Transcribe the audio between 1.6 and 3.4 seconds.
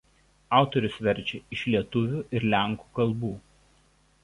lietuvių ir lenkų kalbų.